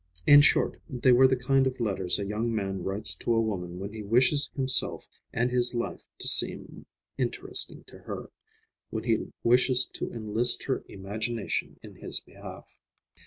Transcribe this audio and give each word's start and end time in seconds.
In 0.25 0.41
short, 0.41 0.77
they 0.89 1.11
were 1.11 1.27
the 1.27 1.35
kind 1.37 1.67
of 1.67 1.79
letters 1.79 2.17
a 2.17 2.25
young 2.25 2.51
man 2.55 2.81
writes 2.83 3.13
to 3.17 3.35
a 3.35 3.39
woman 3.39 3.77
when 3.77 3.93
he 3.93 4.01
wishes 4.01 4.49
himself 4.55 5.05
and 5.31 5.51
his 5.51 5.75
life 5.75 6.03
to 6.17 6.27
seem 6.27 6.87
interesting 7.19 7.83
to 7.83 7.99
her, 7.99 8.31
when 8.89 9.03
he 9.03 9.27
wishes 9.43 9.85
to 9.93 10.11
enlist 10.11 10.63
her 10.63 10.83
imagination 10.89 11.77
in 11.83 11.93
his 11.93 12.19
behalf. 12.19 12.75